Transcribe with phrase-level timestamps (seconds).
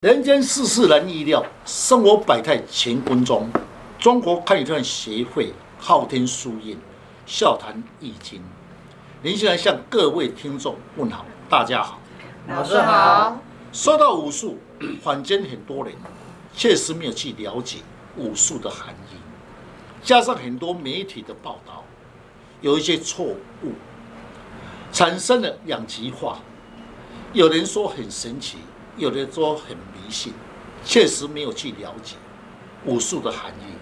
[0.00, 3.50] 人间世事难预料，生活百态乾坤中。
[3.98, 6.74] 中国汉语推广协会昊天书院
[7.26, 8.42] 笑谈易经，
[9.20, 12.00] 您现在向各位听众问好，大家好，
[12.48, 13.42] 老师好。
[13.74, 14.56] 说到武术，
[15.02, 15.94] 坊间很多人
[16.56, 17.80] 确实没有去了解
[18.16, 19.16] 武术的含义，
[20.02, 21.84] 加上很多媒体的报道，
[22.62, 23.74] 有一些错误，
[24.90, 26.38] 产生了两极化。
[27.34, 28.56] 有人说很神奇。
[28.96, 29.74] 有人说很
[30.10, 30.32] 迷信，
[30.84, 32.16] 确实没有去了解
[32.84, 33.74] 武术的含义，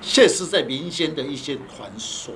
[0.00, 2.32] 确实在民间的一些传说，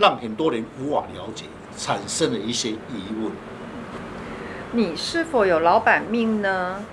[0.00, 1.44] 让很多人无法了解，
[1.78, 3.30] 产生了一些疑问。
[4.72, 6.84] 你是否有老板命呢？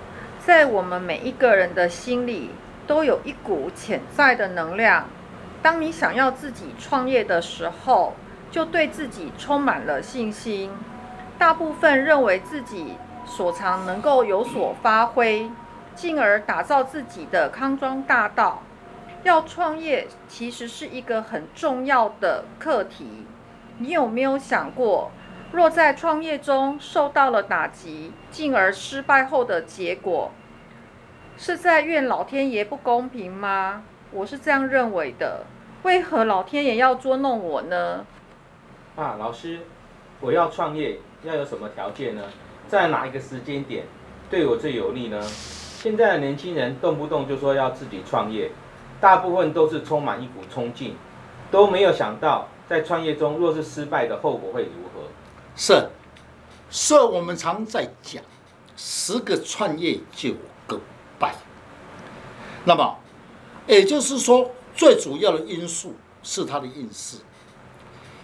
[0.45, 2.51] 在我们每一个人的心里，
[2.85, 5.05] 都有一股潜在的能量。
[5.63, 8.15] 当你想要自己创业的时候，
[8.51, 10.69] 就对自己充满了信心。
[11.39, 12.93] 大部分认为自己。
[13.27, 15.51] 所长能够有所发挥，
[15.93, 18.63] 进而打造自己的康庄大道。
[19.23, 23.25] 要创业其实是一个很重要的课题。
[23.79, 25.11] 你有没有想过，
[25.51, 30.31] 若在创业中受到了打击，进而失败后的结果，
[31.35, 33.83] 是在怨老天爷不公平吗？
[34.11, 35.45] 我是这样认为的。
[35.83, 38.05] 为何老天爷要捉弄我呢？
[38.95, 39.59] 啊，老师，
[40.21, 42.23] 我要创业要有什么条件呢？
[42.67, 43.85] 在哪一个时间点
[44.29, 45.21] 对我最有利呢？
[45.79, 48.51] 现在的年轻人动不动就说要自己创业，
[48.99, 50.95] 大部分都是充满一股冲劲，
[51.49, 55.07] 都没有想到在创业中若是失败的后果会如何。
[55.55, 55.87] 是，
[56.69, 58.21] 所以我们常在讲，
[58.75, 60.33] 十个创业九
[60.67, 60.79] 个
[61.17, 61.35] 败。
[62.65, 62.97] 那么，
[63.65, 67.17] 也就是说，最主要的因素是他的运势，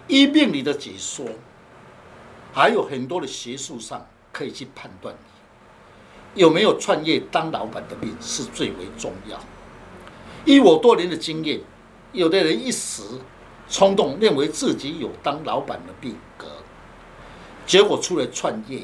[0.07, 1.25] 依命理的解说，
[2.51, 4.05] 还有很多的学术上。
[4.33, 5.15] 可以去判断
[6.33, 9.39] 你有没有创业当老板的命是最为重要。
[10.43, 11.61] 以我多年的经验，
[12.11, 13.03] 有的人一时
[13.69, 16.47] 冲动认为自己有当老板的命格，
[17.65, 18.81] 结果出来创业，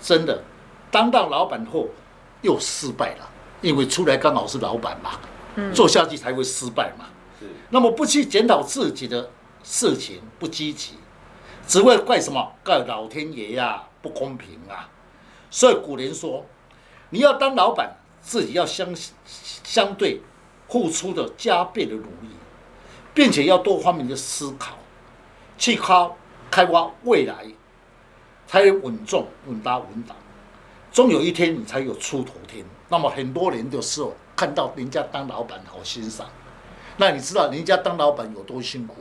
[0.00, 0.44] 真的
[0.90, 1.88] 当到老板后
[2.42, 3.28] 又失败了，
[3.62, 5.12] 因为出来刚好是老板嘛，
[5.72, 7.06] 做下去才会失败嘛。
[7.70, 9.30] 那么不去检讨自己的
[9.64, 10.92] 事情，不积极，
[11.66, 12.52] 只会怪什么？
[12.62, 13.82] 怪老天爷呀？
[14.06, 14.88] 不公平啊！
[15.50, 16.44] 所以古人说，
[17.10, 18.94] 你要当老板，自己要相
[19.24, 20.20] 相对
[20.68, 22.28] 付出的加倍的努力，
[23.12, 24.76] 并且要多方面的思考，
[25.58, 26.10] 去开
[26.48, 27.46] 开发未来，
[28.46, 30.14] 才有稳重、稳打、稳打。
[30.92, 32.64] 终有一天你才有出头天。
[32.88, 36.28] 那么很多人的时候看到人家当老板好欣赏，
[36.96, 38.98] 那你知道人家当老板有多辛苦？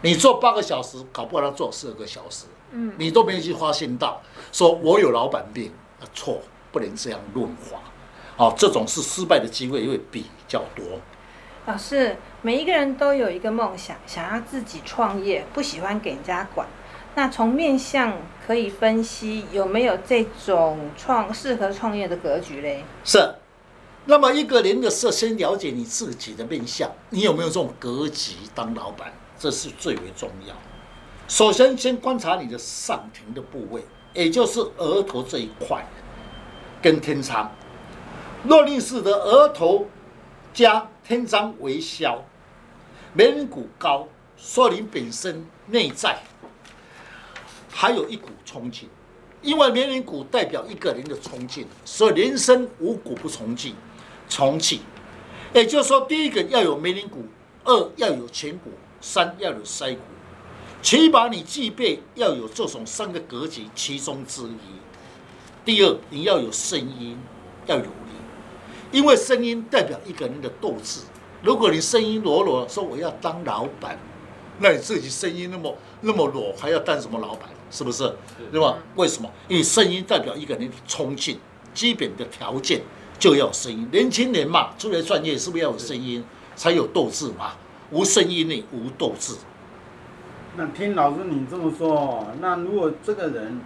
[0.00, 2.46] 你做八个小时，搞不好他做十二个小时。
[2.72, 5.72] 嗯，你都没有去发现到，说我有老板病，
[6.14, 6.40] 错，
[6.70, 7.78] 不能这样论法。
[8.36, 10.84] 哦，这种是失败的机会会比较多。
[11.66, 16.66] 老师，每一个人都有一个梦想，想要自己创业，不喜欢给人家管。
[17.14, 22.84] 那从面相可以分析有没有这种创适合创业的格局嘞？
[23.04, 23.34] 是。
[24.04, 30.54] 那么一个人的事，先了解你自己的面相，你有没有这种格局当老板，这是最为重要。
[31.28, 33.84] 首先，先观察你的上庭的部位，
[34.14, 35.86] 也就是额头这一块，
[36.80, 37.52] 跟天仓。
[38.44, 39.86] 若令氏的额头
[40.54, 42.24] 加天仓为消，
[43.12, 46.18] 眉棱骨高，说明本身内在
[47.70, 48.88] 还有一股冲劲。
[49.42, 53.74] 因为眉棱骨代表一个人的冲劲，所以人生无骨不从劲，
[54.30, 54.80] 从气。
[55.52, 57.26] 也就是说，第一个要有眉棱骨，
[57.64, 58.70] 二要有颧骨，
[59.02, 60.00] 三要有腮骨。
[60.80, 64.56] 起码你具备要有这种三个格局其中之一。
[65.64, 67.18] 第二，你要有声音，
[67.66, 67.88] 要有力，
[68.92, 71.00] 因为声音代表一个人的斗志。
[71.42, 73.98] 如果你声音裸裸，说我要当老板，
[74.60, 77.48] 那你自己声音那么那么裸，还要当什么老板？
[77.70, 78.14] 是不是？
[78.50, 78.78] 对吧？
[78.96, 79.30] 为什么？
[79.46, 81.38] 因为声音代表一个人的冲劲，
[81.74, 82.80] 基本的条件
[83.18, 83.86] 就要有声音。
[83.92, 86.24] 年轻人嘛，出来创业是不是要有声音，
[86.56, 87.52] 才有斗志嘛？
[87.90, 89.34] 无声音呢，无斗志。
[90.58, 93.60] 那听老师你这么说，那如果这个人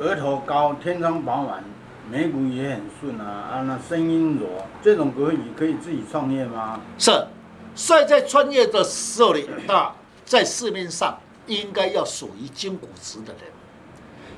[0.00, 1.62] 额头高、天窗饱满、
[2.10, 6.80] 眉骨也很顺啊，啊，那声音弱，这种格局可以自己创业吗？
[6.98, 7.28] 是，
[7.76, 9.94] 所以在创业的时候呢，那
[10.24, 13.42] 在市面上应该要属于金骨质的人。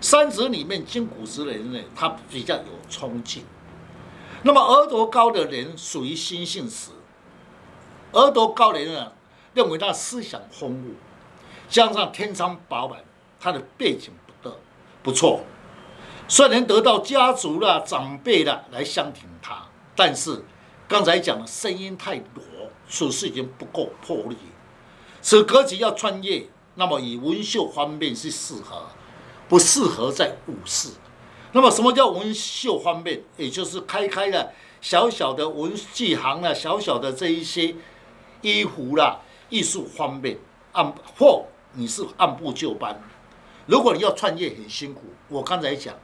[0.02, 3.42] 三指里面金骨质的人呢，他比较有冲劲。
[4.42, 6.90] 那么额头高的人属于心性实，
[8.12, 9.12] 额头高的人呢，
[9.54, 10.90] 认为他思想丰富。
[11.68, 13.00] 加上天仓饱满，
[13.40, 14.56] 他的背景不得
[15.02, 15.40] 不错，
[16.28, 19.66] 虽然得到家族啦、长辈啦来相挺他，
[19.96, 20.44] 但是
[20.86, 24.36] 刚才讲的声音太弱，处事已经不够魄力。
[25.20, 28.86] 此格局要创业，那么以文秀方面是适合，
[29.48, 30.90] 不适合在武士。
[31.52, 33.22] 那么什么叫文秀方面？
[33.36, 37.74] 也就是开开了小小的文具行了，小小的这一些
[38.42, 40.38] 衣服啦，艺术方面
[40.72, 43.00] 啊或你是按部就班。
[43.66, 45.94] 如果你要创业很辛苦，我刚才讲，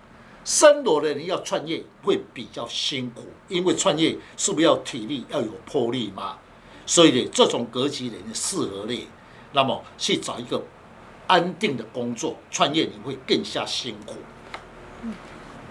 [0.45, 6.39] 生罗的人要创业会比较辛苦，因为创业是不是要体力要有魄力嘛？
[6.87, 9.09] 所以呢，这种格局的人适合呢，
[9.53, 10.63] 那么去找一个
[11.27, 14.15] 安定的工作创业，你会更加辛苦。
[15.03, 15.15] 嗯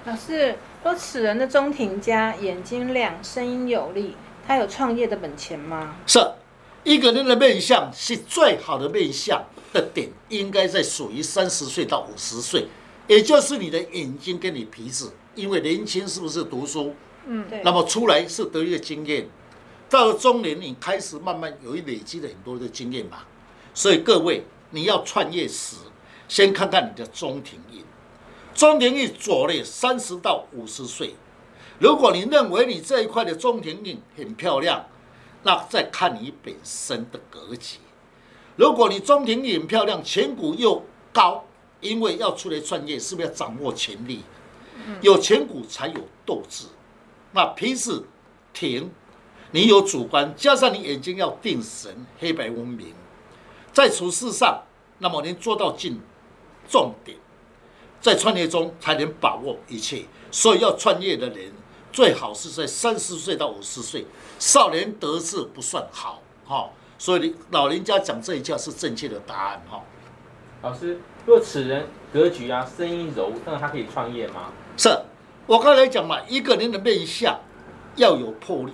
[0.05, 4.15] 老师说，此人的中庭家眼睛亮，声音有力，
[4.47, 5.95] 他有创业的本钱吗？
[6.07, 6.19] 是，
[6.83, 12.67] 一个人的面相是最好的面相的点，应该在属于三十岁到五十岁，
[13.07, 16.95] 也就是你的眼睛跟你鼻子，因为年轻是不是读书？
[17.25, 17.61] 嗯，对。
[17.63, 19.29] 那么出来是得一个经验，
[19.89, 23.19] 到了中年你开始慢慢有一累积了很多的经验嘛，
[23.73, 25.75] 所以各位你要创业时，
[26.27, 27.83] 先看看你的中庭印。
[28.53, 31.15] 中庭印左列三十到五十岁，
[31.79, 34.87] 如果你认为你这一块的中庭印很漂亮，
[35.43, 37.77] 那再看你本身的格局。
[38.59, 40.83] 如果你中庭印很漂亮，颧骨又
[41.13, 41.45] 高，
[41.79, 44.21] 因为要出来创业，是不是要掌握潜力？
[44.99, 46.65] 有颧骨才有斗志。
[47.31, 48.03] 那平时
[48.51, 48.91] 停，
[49.51, 52.93] 你有主观，加上你眼睛要定神，黑白分明，
[53.71, 54.63] 在处事上，
[54.97, 55.97] 那么您做到尽
[56.67, 57.17] 重点。
[58.01, 61.53] 在创业中才能把握一切，所以要创业的人
[61.93, 64.05] 最好是在三十岁到五十岁，
[64.37, 66.69] 少年得志不算好，哈。
[66.99, 69.81] 所以老人家讲这一句是正确的答案，哈。
[70.61, 74.51] 老师，若此人格局啊，声音柔，那他可以创业吗？
[74.75, 74.89] 是，
[75.47, 77.39] 我刚才讲嘛，一个人的面相
[77.95, 78.73] 要有魄力，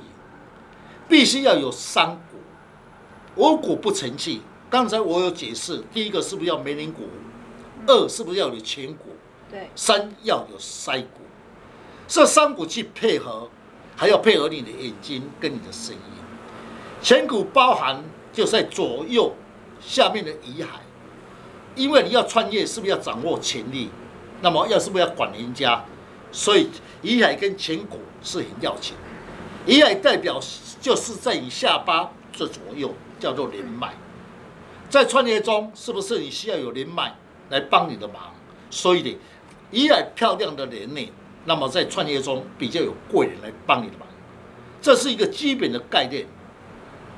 [1.08, 4.42] 必须要有三骨，五骨不成器。
[4.72, 7.04] 刚才我有解释，第一个是不是要眉棱骨？
[7.86, 9.16] 二是不是要有颧骨？
[9.52, 9.70] 对。
[9.76, 11.22] 三要有腮骨，
[12.08, 13.48] 这三骨去配合，
[13.96, 16.02] 还要配合你的眼睛跟你的声音。
[17.06, 18.04] 颧骨包含
[18.34, 19.32] 就在左右
[19.80, 20.66] 下面的遗骸，
[21.76, 23.92] 因为你要创业，是不是要掌握权力？
[24.42, 25.86] 那么要是不是要管人家？
[26.32, 26.68] 所以
[27.04, 28.96] 遗骸跟颧骨是很要紧。
[29.68, 30.40] 遗骸代表
[30.82, 33.94] 就是在你下巴这左右，叫做人脉。
[34.90, 37.14] 在创业中，是不是你需要有人脉？
[37.50, 38.34] 来帮你的忙，
[38.72, 39.16] 所以呢，
[39.70, 41.12] 一来漂亮的人呢，
[41.46, 44.08] 那么在创业中比较有贵人来帮你的忙，
[44.82, 46.26] 这是一个基本的概念。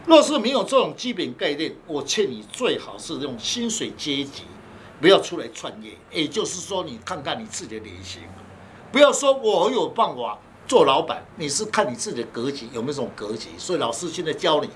[0.08, 4.44] 若是没有这种基本概念，我劝你最好是用薪水阶级，
[5.02, 5.92] 不要出来创业。
[6.10, 8.22] 也就是说，你看看你自己的脸型，
[8.90, 13.50] 不要说我有办法做老板，你是看你自己的格局有没有这种格局。
[13.58, 14.70] 所以老师现在教你，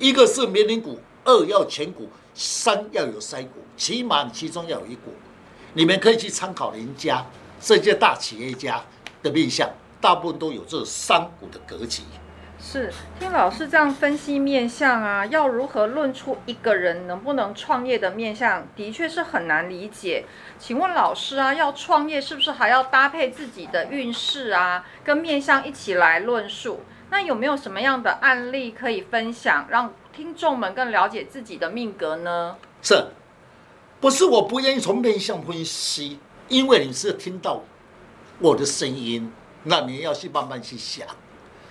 [0.00, 2.08] 一个是眉棱骨，二要颧骨。
[2.34, 5.12] 三要有腮骨，起码你其中要有一股。
[5.74, 7.22] 你们可以去参考人家
[7.60, 8.82] 这些大企业家
[9.22, 9.70] 的面相，
[10.00, 12.00] 大部分都有这三股的格局。
[12.64, 20.24] 是，听老师这样分析面相啊，要如何论出一个人能不能创业的面相，的确是很难理解。
[20.60, 26.82] 请问老师啊，要创业是不是还要搭配自己的运势啊，跟面相一起来论述？
[27.10, 32.56] 那有没有什么样的案例可以分享，让听众们更了解自己的命格呢？
[32.80, 33.08] 是，
[34.00, 36.20] 不是我不愿意从面相分析？
[36.48, 37.64] 因为你是听到
[38.38, 39.32] 我的声音，
[39.64, 41.04] 那你要去慢慢去想，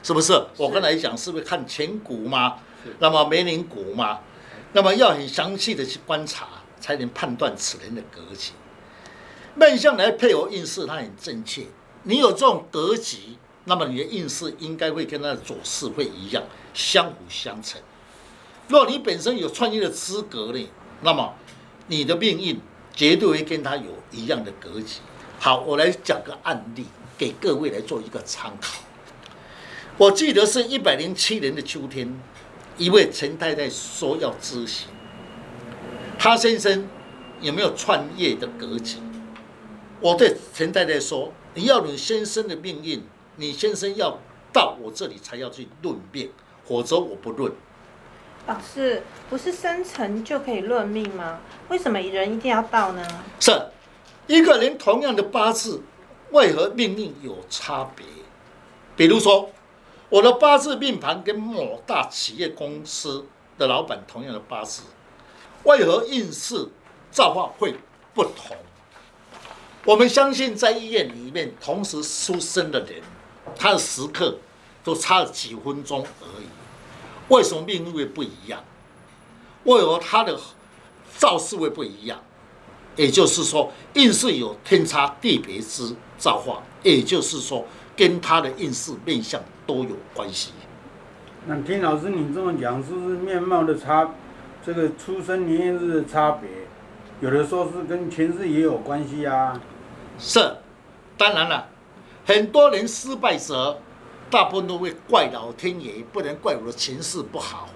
[0.04, 0.34] 是不是？
[0.34, 2.58] 是我刚才讲，是不是看前股吗？
[3.00, 4.20] 那么眉棱骨吗？
[4.74, 6.48] 那么要很详细的去观察，
[6.80, 8.52] 才能判断此人的格局。
[9.56, 11.64] 面相来配合运势，它很正确。
[12.04, 13.38] 你有这种格局。
[13.66, 16.42] 那么你的运势应该会跟他的走势会一样，
[16.74, 17.80] 相辅相成。
[18.68, 20.68] 若你本身有创业的资格呢，
[21.02, 21.32] 那么
[21.86, 22.60] 你的命运
[22.96, 24.96] 绝对会跟他有一样的格局。
[25.40, 26.88] 好，我来讲个案例
[27.20, 28.82] 给各位来做一个参考。
[30.02, 32.12] 我记得是一百零七年的秋天，
[32.76, 34.88] 一位陈太太说要咨询，
[36.18, 36.90] 她先生
[37.40, 38.98] 有没有创业的格局？
[40.00, 43.04] 我对陈太太说：“你要你先生的命运。”
[43.38, 44.20] 你先生要
[44.52, 46.32] 到我这里才要去论命，
[46.68, 47.52] 否则我不论。
[48.48, 51.40] 老师，不是生辰就可以论命吗？
[51.70, 53.08] 为什么人一定要到呢？
[53.40, 53.52] 是，
[54.26, 55.84] 一个人同样的八字，
[56.32, 58.04] 为何命运有差别？
[58.96, 59.50] 比如说，
[60.12, 63.26] 我的八字命盘跟某大企业公司
[63.58, 64.84] 的老板同样的八字，
[65.64, 66.68] 为何运势
[67.10, 67.76] 造化会
[68.14, 68.58] 不同？
[69.86, 73.02] 我们相信在医院里面同时出生的人，
[73.56, 74.38] 他的时刻
[74.84, 76.46] 都差了几分钟而已。
[77.30, 78.62] 为什么命运会不一样？
[79.64, 80.38] 为何他的
[81.18, 82.22] 造势会不一样？
[82.98, 87.66] 也就是说，运势有天差地别之造化，也就是说，
[87.96, 90.52] 跟他的运势面相都有关系。
[91.46, 94.10] 那听老师你这么讲，是不是面貌的差，
[94.66, 96.50] 这个出生年月日的差别，
[97.20, 99.60] 有的时候是跟前世也有关系啊？
[100.20, 100.40] 是，
[101.18, 101.68] 当然了，
[102.26, 103.80] 很多人失败者，
[104.30, 107.70] 大部分都会怪老天爷，不能怪我的前世不好，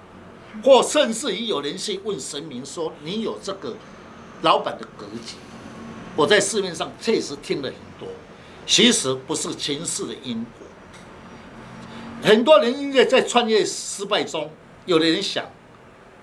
[0.64, 3.76] 或甚至于有人去问神明说：“你有这个。”
[4.42, 5.38] 老板的格局，
[6.16, 8.08] 我在市面上确实听了很多，
[8.66, 10.68] 其实不是前世的因果。
[12.24, 14.50] 很多人因为在创业失败中，
[14.86, 15.46] 有的人想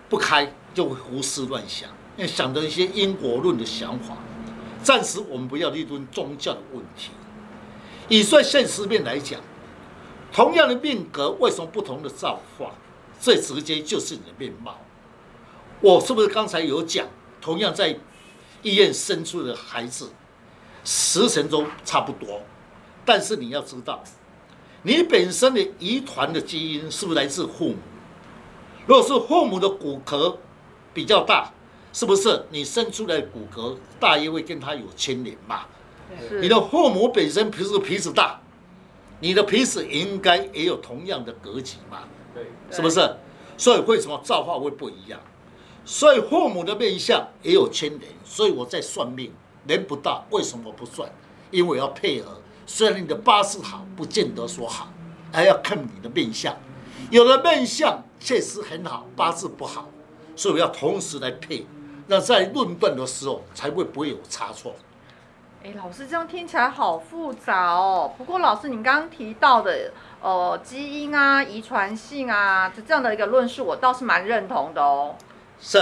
[0.08, 4.16] 不开，就会胡思乱想，要想着一些因果论的想法。
[4.82, 7.10] 暂时我们不要议论宗教的问题。
[8.08, 9.40] 以算现实面来讲，
[10.32, 12.72] 同样的命格，为什么不同的造化？
[13.20, 14.78] 最直接就是你的面貌。
[15.80, 17.06] 我是不是刚才有讲？
[17.40, 17.96] 同样在
[18.62, 20.10] 医院生出的孩子，
[20.84, 22.40] 时辰中差不多，
[23.04, 24.02] 但是你要知道，
[24.82, 27.76] 你本身的遗传的基因是不是来自父母？
[28.86, 30.36] 如果是父母的骨骼
[30.92, 31.52] 比较大，
[31.92, 35.66] 是不是你生出来的骨骼大约会跟他有牵连嘛？
[36.40, 38.40] 你的父母本身皮是皮子大，
[39.20, 42.00] 你的皮子应该也有同样的格局嘛？
[42.34, 43.16] 对，是不是？
[43.56, 45.20] 所以为什么造化会不一样？
[45.84, 49.32] 所以父母的面相也有牵连，所以我在算命，
[49.66, 51.08] 人不大，为什么不算？
[51.50, 52.40] 因为要配合。
[52.66, 54.88] 虽然你的八字好，不见得说好，
[55.32, 56.56] 还要看你的面相。
[57.10, 59.88] 有的面相确实很好，八字不好，
[60.34, 61.66] 所以我要同时来配。
[62.06, 64.74] 那在论断的时候才会不会有差错。
[65.64, 68.12] 哎，老师这样听起来好复杂哦。
[68.18, 75.14] 不过老师，你刚刚提到的呃基因啊、遗传性啊，就这样的一个论述，我倒是蛮认同的哦。
[75.60, 75.78] 是，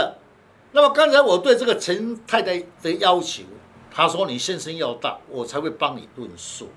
[0.73, 3.45] 那么刚才我对这个陈太太的要求，
[3.91, 6.69] 他说你先生要大，我才会帮你论述。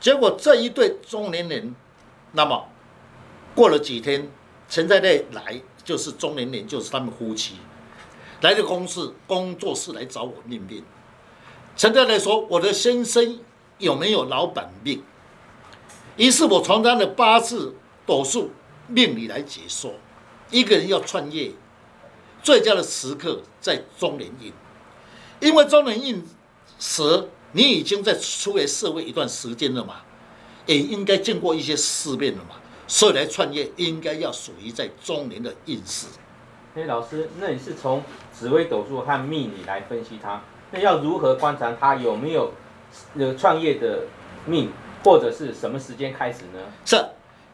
[0.00, 1.74] 结果这一对中年人，
[2.32, 2.68] 那么
[3.54, 4.30] 过了几天，
[4.68, 7.56] 陈太太来，就是中年人，就是他们夫妻，
[8.40, 10.82] 来的公司工作室来找我面面。
[11.76, 13.40] 陈太太说：“我的先生
[13.78, 15.02] 有没有老板命？”
[16.16, 18.50] 于是我从他的八字斗数
[18.88, 19.92] 命理来解说。
[20.50, 21.52] 一个人要创业，
[22.42, 24.50] 最佳的时刻在中年运，
[25.40, 26.24] 因为中年运
[26.78, 29.96] 时你已经在出来社会一段时间了嘛，
[30.66, 36.06] 也应该见过一些世面了嘛，所以来创业应该要属于在中年的运势。
[36.74, 38.02] 哎，老师，那你是从
[38.32, 42.52] 紫微斗数和命理来分析他，那要如何观察他有没有
[43.16, 44.04] 呃创业的
[44.44, 44.70] 命，
[45.02, 46.60] 或者是什么时间开始呢？
[46.84, 46.96] 是，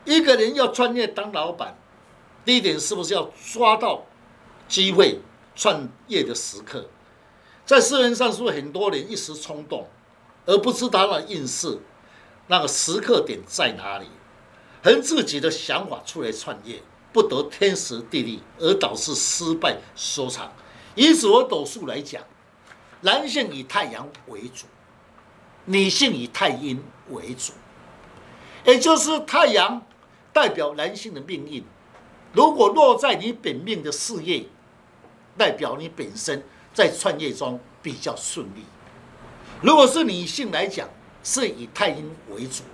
[0.05, 1.77] 一个人要创业当老板。
[2.45, 4.05] 第一点是不是要抓到
[4.69, 5.21] 机会
[5.55, 6.87] 创业的时刻？
[7.67, 9.89] 在世人上是不是很多人一时冲动，
[10.45, 11.79] 而不知道他的运势
[12.47, 14.07] 那个时刻点在哪里，
[14.83, 20.53] 凭自己的想法出来创业，不得天时地利，而导致失败收场。
[20.95, 22.23] 以紫微斗数来讲，
[23.01, 24.67] 男性以太阳为主，
[25.65, 27.55] 女性以太阴为主，
[28.67, 29.87] 也就是太阳
[30.35, 31.65] 代表男性的命运。
[32.35, 34.45] 如果落在你本命的事业，
[35.39, 36.45] 代表你本身
[36.75, 38.65] 在创业中比较顺利。
[39.63, 40.87] 如果是女性来讲，
[41.23, 42.65] 是以太阴为主，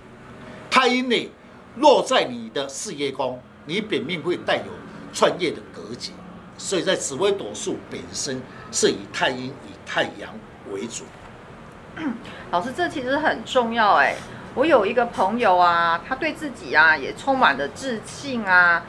[0.69, 1.31] 太阴呢
[1.77, 4.71] 落在你的事业宫，你本命会带有
[5.13, 6.11] 创业的格局。
[6.57, 8.41] 所以在紫微斗数本身
[8.71, 10.31] 是以太阴、以太阳
[10.71, 11.05] 为主。
[12.51, 14.15] 老师，这其实很重要哎。
[14.53, 18.83] 我有一个朋友啊，他对自己啊也充满了自信啊。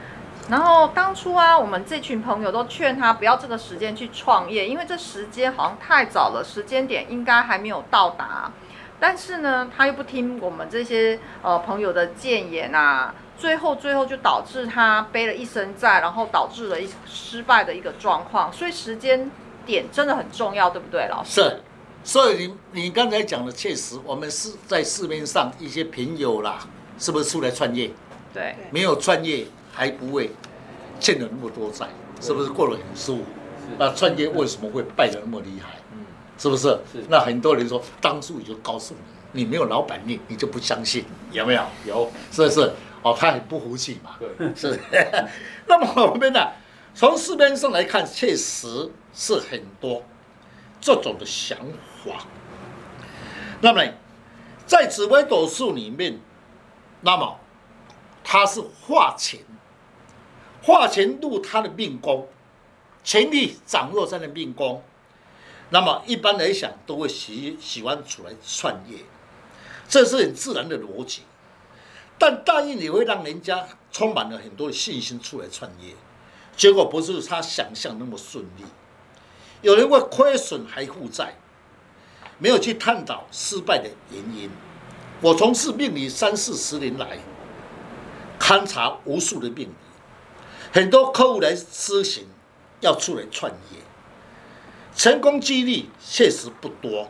[0.49, 8.51] 然后当初啊，我们这群朋友都劝他不要这个时间去创业，因为这时间好像太早了，时间点应该还没有到达。
[8.99, 18.51] 但是呢，他又不听我们这些呃朋友的谏言啊，最后最后就导致他背了一身债，然后导致了一失败的一个状况。
[18.51, 19.31] 所以时间
[19.65, 21.41] 点真的很重要，对不对，老师？
[21.41, 21.61] 是。
[22.03, 26.59] 所以你你刚才讲的确实，我们是在市面上一些朋友啦，
[26.99, 27.89] 是不是出来创业？
[28.33, 28.55] 对。
[28.71, 29.47] 没有创业。
[29.73, 30.29] 还不会
[30.99, 31.87] 欠了那么多债，
[32.21, 33.23] 是不是过得很舒服？
[33.77, 35.79] 那创业为什么会败得那么厉害？
[36.37, 36.67] 是不是？
[36.91, 37.03] 是。
[37.09, 38.95] 那很多人说，当初也就告诉
[39.31, 41.63] 你，你没有老板命，你就不相信，有没有？
[41.85, 42.71] 有，是不是？
[43.01, 44.17] 哦，他很不服气嘛。
[44.19, 44.79] 对，是。
[45.67, 46.39] 那么我们呢，
[46.93, 50.03] 从市面上来看，确实是很多
[50.79, 51.57] 这种的想
[52.03, 52.25] 法。
[53.61, 53.81] 那么，
[54.65, 56.19] 在紫微斗数里面，
[57.01, 57.39] 那么
[58.23, 59.39] 它是化权，
[60.63, 62.27] 化钱入他的命宫，
[63.03, 64.81] 权力掌握在的命宫。
[65.69, 68.99] 那么一般来讲，都会喜喜欢出来创业，
[69.89, 71.23] 这是很自然的逻辑。
[72.17, 75.95] 但大运也会让人家充满了很多的信心出来创业，
[76.55, 78.63] 结果不是他想象那么顺利。
[79.61, 81.33] 有人会亏损还负债，
[82.37, 84.49] 没有去探讨失败的原因。
[85.21, 87.17] 我从事命理三四十年来，
[88.39, 89.73] 勘察无数的命理，
[90.73, 92.25] 很多客户来咨询
[92.81, 93.77] 要出来创业。
[94.95, 97.09] 成功几率确实不多，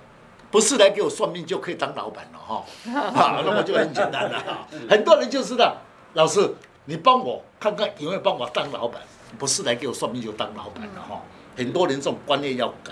[0.51, 4.67] 不是来给我算命就可以当老板了哈， 啊，那么就很简单了。
[4.89, 5.77] 很多人就知道，
[6.13, 6.53] 老师，
[6.86, 9.01] 你帮我看看有没有帮我当老板，
[9.39, 11.22] 不是来给我算命就当老板了哈。
[11.55, 12.91] 很多人这种观念要改。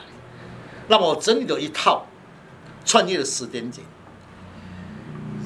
[0.88, 2.06] 那么我整理了一套
[2.86, 3.86] 创业的时间点，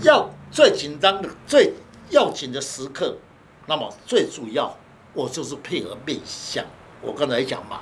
[0.02, 1.74] 要最紧张的、最
[2.10, 3.18] 要紧的时刻，
[3.68, 4.76] 那么最主要
[5.16, 6.64] 我就是配合面相。
[7.02, 7.82] 我刚才讲嘛。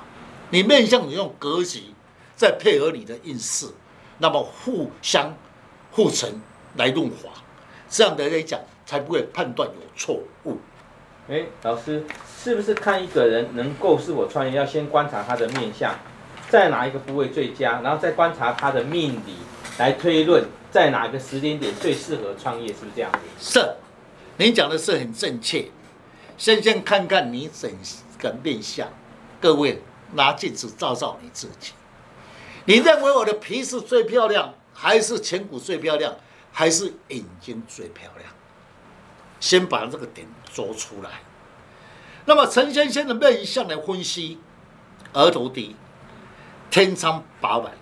[0.50, 1.82] 你面相，你用格局，
[2.36, 3.66] 再配合你的运势，
[4.18, 5.34] 那么互相
[5.90, 6.40] 互成
[6.76, 7.30] 来润滑，
[7.88, 10.58] 这样的来讲才不会判断有错误。
[11.28, 12.04] 哎，老师，
[12.38, 15.98] 是不是看一个人能够是否创业，要先观察他的面相，
[16.50, 19.34] 在哪一个部位最佳，然后再观察他的命理
[19.78, 23.18] 来推论，在哪个时间点最适合创业，是不是这样子？
[23.40, 23.74] 是，
[24.36, 25.64] 您讲的是很正确。
[26.36, 27.70] 先先看看你整
[28.18, 28.88] 个面相，
[29.40, 29.82] 各位。
[30.12, 31.72] 拿镜子照照你自己，
[32.66, 36.14] 你认为我的皮是最漂亮，还是颧骨最漂亮，
[36.52, 38.30] 还是眼睛最漂亮？
[39.40, 41.10] 先把这个点做出来。
[42.26, 44.38] 那么陈先生的面相来分析：
[45.14, 45.74] 额头低，
[46.70, 47.72] 天仓饱满，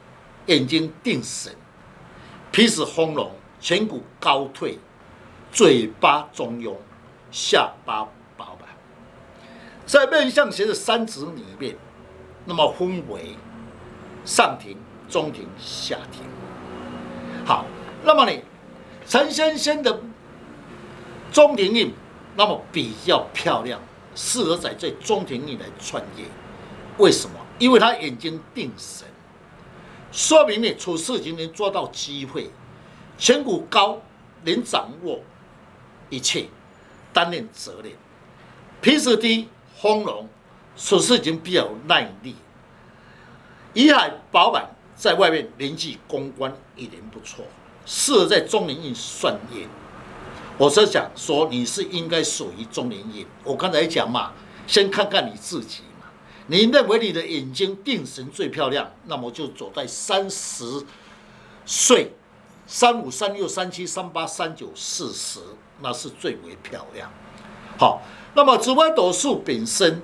[0.47, 1.55] 眼睛定神，
[2.51, 4.79] 皮质丰隆，颧骨高退，
[5.53, 6.75] 嘴巴中庸，
[7.31, 8.09] 下巴。
[9.93, 11.77] 在面相学的三指里面。
[12.47, 13.37] 那么分为
[14.25, 16.25] 上庭、中庭、下庭。
[17.45, 17.67] 好，
[18.03, 18.43] 那么你
[19.07, 20.01] 陈先生的
[21.31, 21.93] 中庭印，
[22.37, 23.79] 那么比较漂亮，
[24.15, 26.25] 适合在这中庭印来创业。
[26.97, 27.37] 为什么？
[27.59, 29.07] 因为他眼睛定神，
[30.11, 32.51] 说明你处事情能抓到机会，
[33.19, 34.01] 颧骨高，
[34.45, 35.21] 能掌握
[36.09, 36.47] 一切，
[37.13, 37.93] 担任责任。
[38.81, 39.49] 皮质低，
[39.83, 40.29] 丰隆。
[40.77, 42.35] 处事情比较耐力，
[43.75, 47.45] 遗海饱满，在外面人际公关一点不错，
[47.85, 49.67] 适合在中年运算业。
[50.57, 53.27] 我是想说，你是应该属于中年运。
[53.45, 54.33] 我刚才讲嘛，
[54.67, 56.07] 先看看你自己嘛。
[56.47, 60.87] 你认为你的眼睛定神最漂亮，那么就走在三十
[61.67, 62.15] 岁，
[62.67, 65.41] 三五、三六、三七、三八、三九、四十，
[65.83, 67.11] 那是最为漂亮。
[67.79, 68.01] 好，
[68.35, 70.03] 那么紫微斗数本身。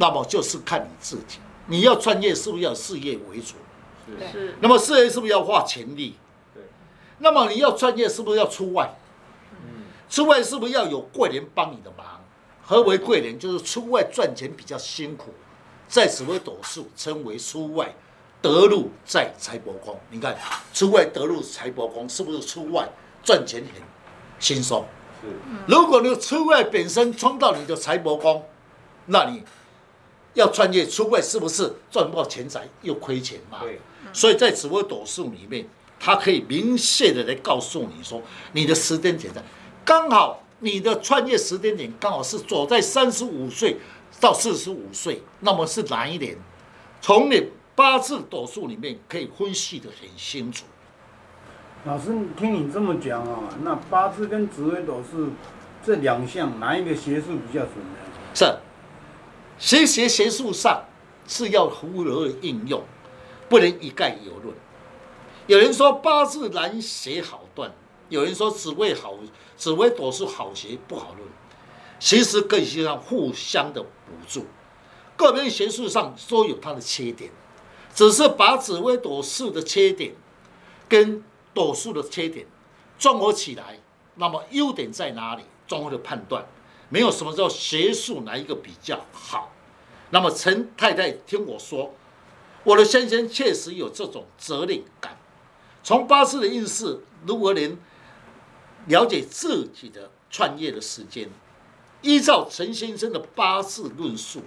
[0.00, 3.56] 那么就是看你自己，你要创业是不是要事业为主？
[4.30, 4.54] 是。
[4.60, 6.14] 那么事业是不是要花钱力？
[6.54, 6.62] 对。
[7.18, 8.96] 那么你要创业是不是要出外？
[9.50, 9.86] 嗯。
[10.08, 12.06] 出外是不是要有贵人帮你的忙？
[12.62, 13.36] 何为贵人？
[13.40, 15.34] 就是出外赚钱比较辛苦，
[15.88, 17.92] 在紫微斗数称为出外
[18.40, 19.98] 得路在财帛宫。
[20.10, 20.38] 你看，
[20.72, 22.88] 出外得路财帛宫是不是出外
[23.24, 23.82] 赚钱很
[24.38, 24.86] 轻松？
[25.22, 25.28] 是。
[25.66, 28.44] 如果你出外本身冲到你的财帛宫，
[29.06, 29.42] 那你。
[30.34, 33.58] 要创业出外是不是赚不到钱财又亏钱嘛？
[33.60, 33.80] 对，
[34.12, 35.66] 所以在紫微斗数里面，
[35.98, 39.42] 它可以明确的来告诉你说，你的时间点在
[39.84, 43.78] 刚好，你的创业时间点刚好是走在三十五岁
[44.20, 46.36] 到四十五岁，那么是哪一年？
[47.00, 50.66] 从你八字斗数里面可以分析的很清楚。
[51.88, 55.26] 老师，听你这么讲啊，那八字跟紫微斗是
[55.82, 57.96] 这两项哪一个学术比较准呢？
[58.34, 58.44] 是。
[59.58, 60.84] 学学学术上
[61.26, 62.82] 是要符合应用，
[63.48, 64.54] 不能一概而论。
[65.46, 67.72] 有人说八字难学好断，
[68.10, 69.14] 有人说紫微好，
[69.56, 71.26] 紫微斗是好学不好论。
[71.98, 74.44] 其实更需要互相的补助，
[75.16, 77.30] 个别学术上都有它的缺点，
[77.94, 80.12] 只是把紫微斗数的缺点
[80.86, 82.46] 跟斗数的缺点
[82.98, 83.78] 综合起来，
[84.16, 85.42] 那么优点在哪里？
[85.66, 86.46] 综合的判断。
[86.90, 89.52] 没有什么叫学术哪一个比较好。
[90.10, 91.94] 那么陈太太听我说，
[92.64, 95.18] 我的先生确实有这种责任感。
[95.82, 97.76] 从八字的运势，如果能
[98.86, 101.28] 了解自己的创业的时间，
[102.00, 104.40] 依照陈先生的八字论述，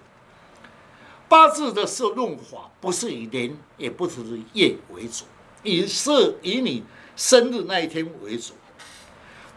[1.29, 5.25] 八字的是论法不是以年，也不是以月为主，
[5.63, 6.83] 也是以你
[7.15, 8.53] 生日那一天为主。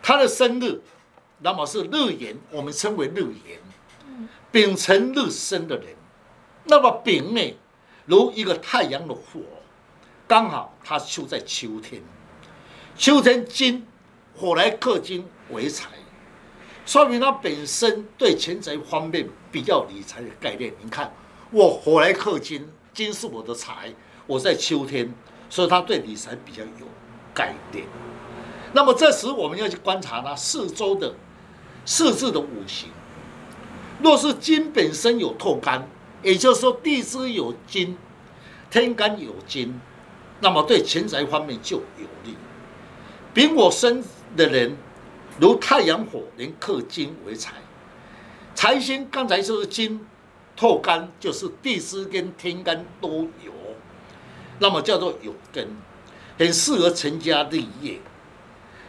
[0.03, 0.81] 他的生日，
[1.41, 3.59] 那么是日元，我们称为日元。
[4.53, 5.87] 丙辰日生的人，
[6.65, 7.57] 那么丙呢，
[8.07, 9.41] 如一个太阳的火，
[10.29, 12.01] 刚好他就在秋天。
[12.97, 13.85] 秋天金，
[14.37, 15.89] 火来克金为财，
[16.87, 20.73] 说明他本身对钱财方面比较理财的概念。
[20.81, 21.13] 你看，
[21.51, 23.93] 我火来克金，金是我的财，
[24.29, 25.13] 我在秋天，
[25.55, 26.89] 所以他对理财比较有
[27.33, 27.87] 概念。
[28.73, 31.15] 那么这时我们要去观察他四周的
[31.85, 32.89] 四字的五行。
[34.03, 35.89] 若是金本身有透干，
[36.25, 37.97] 也就是说地支有金，
[38.69, 39.81] 天干有金，
[40.41, 42.35] 那么对钱财方面就有利。
[43.33, 44.03] 丙火生
[44.37, 44.77] 的人，
[45.39, 47.53] 如太阳火能克金为财，
[48.57, 50.05] 财星刚才说是金
[50.57, 53.53] 透干，就是地支跟天干都有，
[54.65, 55.69] 那么叫做有根，
[56.39, 58.01] 很适合成家立业。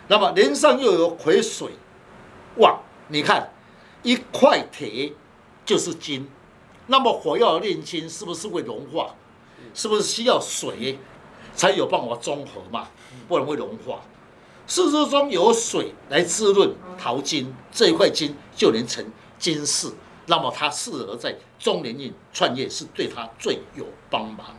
[0.07, 1.71] 那么年上又有癸水
[2.55, 3.51] 旺，你看。
[4.03, 5.11] 一块铁
[5.65, 6.29] 就是金，
[6.85, 9.15] 那么火要炼金，是不是会融化？
[9.73, 10.99] 是不是需要水
[11.55, 12.87] 才有办法中和嘛？
[13.27, 13.99] 不然会融化。
[14.67, 19.03] 四支中有水来滋润淘金，这一块金就能成
[19.39, 19.91] 金饰。
[20.27, 24.55] 那么它适合在中年运创业，是对他最有帮忙。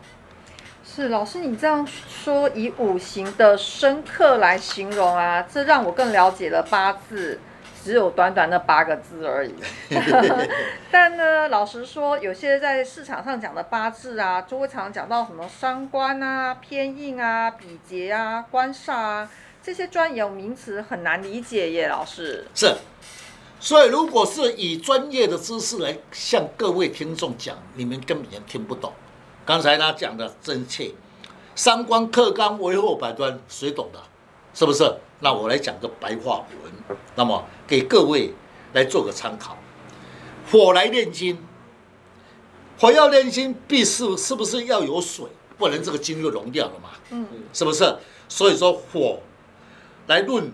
[0.96, 7.38] 是老师，你这样说以五行的深刻来形容啊，这让我更了解了八字。
[7.84, 9.54] 只有短短的八个字而已，
[10.90, 19.30] 但呢，老实说，有些在市场上讲的八字啊，就会常讲到什么伤官啊、偏印啊、比劫啊、官煞啊，
[19.62, 22.44] 这些专有名词很难理解耶，老师。
[22.56, 22.74] 是，
[23.60, 28.92] 所以如果是以专业的知识来向各位听众讲，你们根本也听不懂。
[29.46, 30.92] 刚才他讲的真切，
[31.54, 34.02] 三官克刚为后百端，谁懂的？
[34.52, 34.92] 是不是？
[35.20, 38.34] 那我来讲个白话文，那么给各位
[38.72, 39.56] 来做个参考。
[40.50, 41.38] 火来炼金，
[42.78, 45.26] 火要炼金，必是是不是要有水？
[45.56, 46.90] 不然这个金就融掉了嘛。
[47.10, 47.96] 嗯，是不是？
[48.28, 49.20] 所以说火
[50.08, 50.52] 来论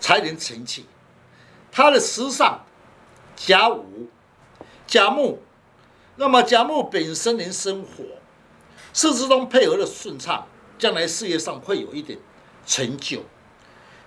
[0.00, 0.86] 才能成器。
[1.70, 2.64] 它的时尚
[3.36, 4.08] 甲午、
[4.86, 5.42] 甲木，
[6.16, 8.04] 那么甲木本身能生火，
[8.92, 10.46] 四支中配合的顺畅，
[10.78, 12.18] 将来事业上会有一点。
[12.68, 13.20] 成就，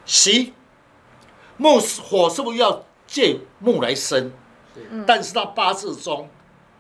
[0.04, 0.52] 喜
[1.56, 4.34] 木火是不是要借木来生？
[5.08, 6.30] 但是他八字中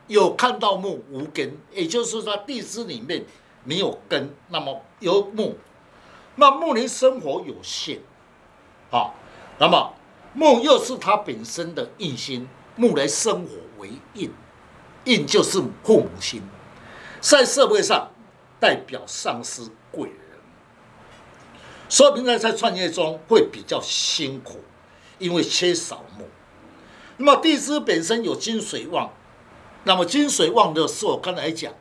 [0.08, 3.26] 有看到木无根，也就是说地支里面
[3.64, 5.56] 没有根，那么有木，
[6.36, 8.02] 那木能生火有限，
[8.92, 9.14] 啊，
[9.58, 9.94] 那么
[10.34, 14.30] 木又是他本身的印星，木来生火为印，
[15.06, 16.42] 印就是父母亲，
[17.20, 18.12] 在社会上
[18.60, 20.20] 代表上司贵人。
[21.88, 24.60] 说明在在创业中会比较辛苦，
[25.18, 26.28] 因为缺少木。
[27.18, 29.12] 那么地支本身有金水旺，
[29.84, 31.74] 那么金水旺的时候，刚才讲，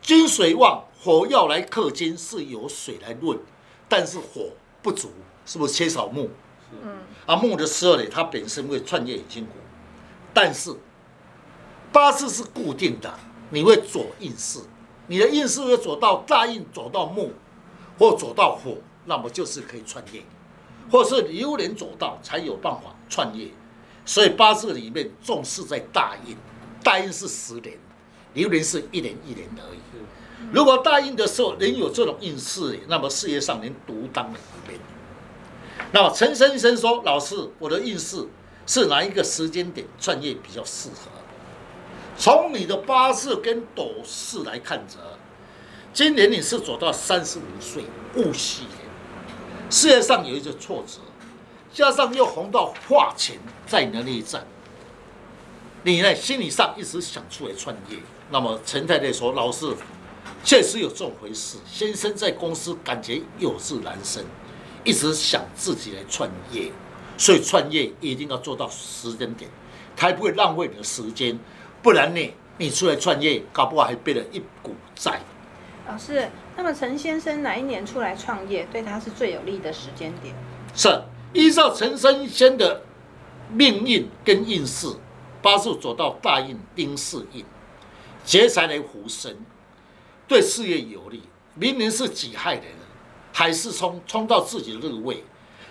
[0.00, 3.38] 金水旺火要来克金是由水来论，
[3.88, 5.12] 但是火不足，
[5.44, 6.30] 是不是缺少木？
[6.82, 6.98] 嗯。
[7.26, 9.52] 而木的时候呢，它本身会创业很辛苦，
[10.32, 10.74] 但是
[11.92, 13.12] 八字是固定的，
[13.50, 14.60] 你会走运势，
[15.06, 17.32] 你的运势会走到大运，走到木，
[17.98, 18.76] 或走到火。
[19.04, 20.22] 那么就是可以创业，
[20.88, 23.48] 或是流年走到才有办法创业，
[24.06, 26.36] 所以八字里面重视在大运，
[26.84, 27.76] 大运是十年，
[28.34, 29.80] 流年是一年一年而已。
[30.52, 34.80] 如果大运的时候能有这种运势，那么事业上能独当一面。
[35.90, 38.28] 那么陈先生说：“老师，我的运势
[38.66, 41.10] 是哪一个时间点创业比较适合？
[42.22, 44.94] 从你的八字跟斗数来看着，
[45.92, 47.82] 今年你是走到三十五岁，
[48.14, 48.62] 戊戌。”
[49.68, 51.00] 事业上有一些挫折，
[51.72, 54.46] 加上又红到花钱在你的内战，
[55.82, 57.98] 你呢心理上一直想出来创业。
[58.30, 59.74] 那么陈太太说：“老师，
[60.44, 61.58] 确实有这种回事。
[61.66, 64.24] 先生在公司感觉有志难伸，
[64.84, 66.70] 一直想自己来创业，
[67.18, 69.50] 所以创业一定要做到时间点，
[69.96, 71.36] 才不会浪费你的时间。
[71.82, 75.20] 不然呢，你出来创业，搞不好还背了一股债。”
[75.88, 80.34] 老师，那么陈先生哪一年出来创业，对他是最有利的时间点？
[80.74, 82.82] 是依照陈先生的
[83.50, 84.86] 命运跟运势，
[85.42, 87.44] 八字走到大运丁巳运，
[88.24, 89.36] 劫财来福生，
[90.28, 91.24] 对事业有利。
[91.54, 92.66] 明年是己亥年，
[93.32, 95.24] 还是冲冲到自己的日位，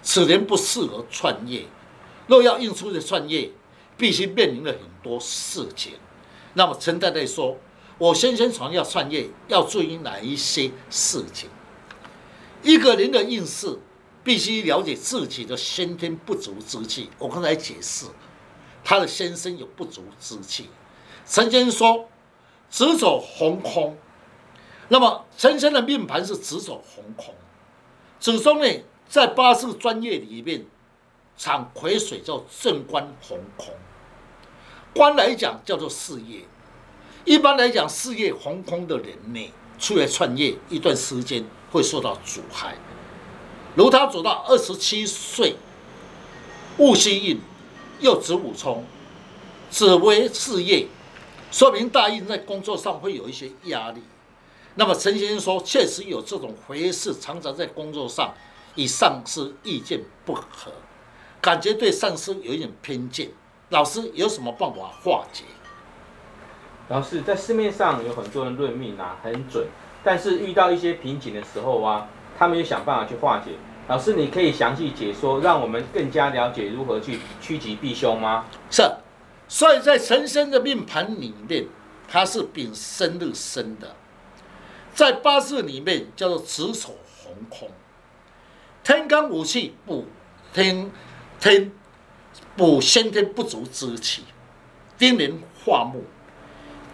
[0.04, 1.64] 此年不适合创业。
[2.28, 3.50] 若要应出的创业，
[3.98, 5.94] 必须面临了很多事情。
[6.54, 7.58] 那么陈太太说。
[7.98, 11.48] 我先生想要创业，要注意哪一些事情？
[12.64, 13.78] 一个人的运势
[14.24, 17.12] 必须了解自己的先天不足之气。
[17.20, 18.08] 我刚才解释，
[18.84, 20.68] 他的先生有不足之气。
[21.28, 22.10] 陈先生说，
[22.72, 23.96] 直走红空，
[24.88, 27.36] 那么陈先生的命盘是直走红空。
[28.20, 28.68] 子中呢，
[29.08, 30.66] 在八字专业里面，
[31.38, 33.68] 产癸水叫正官红空。
[34.94, 36.42] 官来讲叫做事业，
[37.24, 42.76] 一般来讲，事业红空的人呢，出来创业一段时间会受到阻碍。
[43.76, 45.56] 如他走到二十七岁，
[46.78, 47.40] 戊戌印
[48.02, 48.84] 又子午冲，
[49.70, 50.88] 子为事业，
[51.52, 54.02] 说明大运在工作上会有一些压力。
[54.76, 58.34] 那么陈先生说，确实有这种回事，常常在工作上
[58.76, 60.74] 与上司意见不合，
[61.40, 63.32] 感觉对上司有一点偏见。
[63.72, 65.46] 老师有什么办法化解？
[66.90, 69.66] 老师在市面上有很多人论命啊，很准，
[70.04, 73.52] 但是遇到一些瓶颈的时候啊，他们又想办法去化解。
[73.88, 78.46] 老师，你可以详细解说，让我们更加了解如何去趋吉避凶吗？
[78.70, 78.84] 是，
[79.48, 81.66] 所以在神生的命盘里面，
[82.10, 83.96] 它是丙申日生的，
[84.94, 87.70] 在八字里面叫做子丑红空，
[88.84, 90.08] 天干五气补
[90.54, 90.92] 天
[91.40, 91.72] 天。
[92.56, 94.24] 补先天不足之气，
[94.98, 96.04] 丁年化木，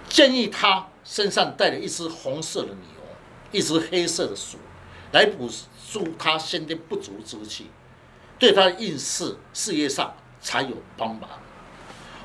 [0.08, 2.80] 建议他身上带了一只红色的牛，
[3.52, 4.58] 一只黑色的鼠，
[5.12, 5.50] 来补
[5.92, 7.68] 助他先天不足之气，
[8.38, 11.30] 对他的运势、事业上才有帮忙。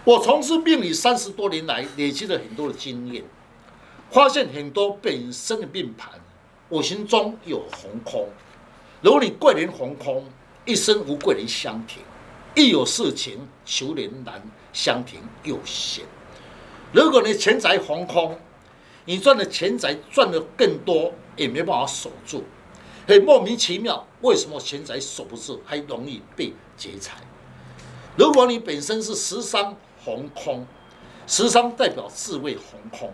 [0.04, 3.24] 我从事命理三十多年来，累积了很多的经验，
[4.10, 6.10] 发现很多本身的命盘
[6.68, 8.28] 五行中有红空，
[9.00, 10.24] 如果你贵人红空，
[10.64, 12.02] 一生无贵人相挺。
[12.54, 14.42] 一有事情求人难，
[14.74, 16.04] 相挺又险。
[16.92, 18.38] 如果你钱财红空，
[19.06, 22.44] 你赚的钱财赚的更多，也没办法守住，
[23.08, 24.06] 很莫名其妙。
[24.20, 27.16] 为什么钱财守不住，还容易被劫财？
[28.16, 30.66] 如果你本身是食伤红空，
[31.26, 33.10] 食伤代表智慧红空，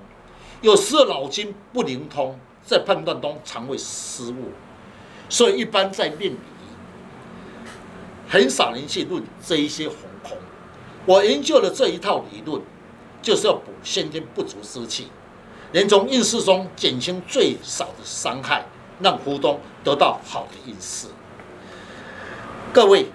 [0.63, 4.51] 有时候脑筋不灵通，在判断中常会失误，
[5.29, 6.39] 所以一般在命理。
[8.29, 10.37] 很少人去论这一些红空，
[11.07, 12.61] 我研究了这一套理论，
[13.23, 15.09] 就是要补先天不足之气，
[15.73, 18.67] 能从运势中减轻最少的伤害，
[19.01, 21.07] 让股东得到好的运势。
[22.71, 23.07] 各位，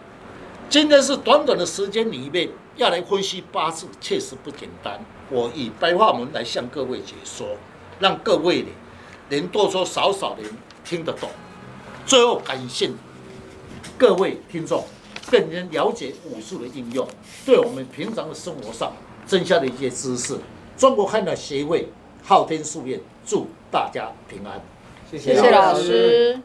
[0.68, 5.00] 今天是短短的时间里面要来分析八字，确实不简单。
[5.30, 7.56] 我以白话文来向各位解说，
[8.00, 8.66] 让各位
[9.30, 10.52] 能多多少少能
[10.84, 11.30] 听得懂。
[12.04, 12.90] 最后，感谢
[13.96, 14.84] 各位听众。
[15.30, 17.08] 更能了解武术的应用，
[17.46, 18.94] 对我们平常的生活上
[19.26, 20.38] 增加了一些知识。
[20.78, 21.90] 中国汉的协会
[22.24, 24.62] 昊天书院祝大家平安，
[25.10, 26.40] 谢谢老师。